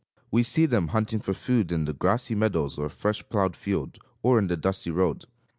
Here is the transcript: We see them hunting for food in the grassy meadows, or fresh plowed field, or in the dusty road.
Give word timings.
We 0.31 0.41
see 0.41 0.65
them 0.65 0.87
hunting 0.87 1.19
for 1.19 1.31
food 1.35 1.71
in 1.71 1.85
the 1.85 1.93
grassy 1.93 2.33
meadows, 2.33 2.79
or 2.79 2.89
fresh 2.89 3.23
plowed 3.29 3.55
field, 3.55 3.99
or 4.23 4.39
in 4.39 4.47
the 4.47 4.57
dusty 4.57 4.89
road. 4.89 5.25